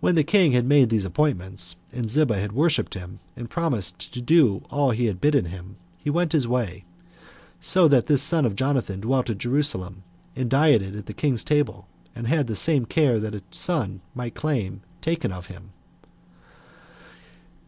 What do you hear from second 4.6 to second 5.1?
all that he